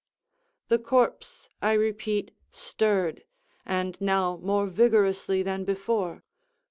[0.69, 3.23] The corpse, I repeat, stirred,
[3.67, 6.23] and now more vigorously than before.